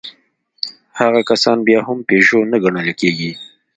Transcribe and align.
هغه 0.99 1.19
کسان 1.29 1.57
بيا 1.67 1.79
هم 1.87 1.97
پيژو 2.09 2.39
نه 2.51 2.57
ګڼل 2.63 2.89
کېږي. 3.01 3.31